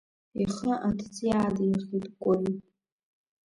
[0.43, 2.51] Ихы аҭӡы иаадихит Кәыри.